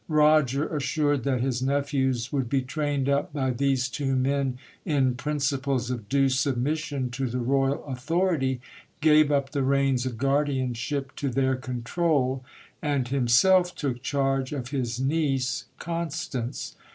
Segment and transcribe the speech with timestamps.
[0.09, 6.25] Roger, assured that his nephews would be trained up by these two nciples of due
[6.25, 6.79] submis GIL BLAS.
[6.79, 8.59] sion to the royal authority,
[8.99, 12.43] gave up the reins of guardianship to their control,
[12.81, 16.75] and himself took charge of his niece Constance.